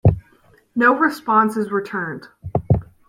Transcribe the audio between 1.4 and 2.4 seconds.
is returned.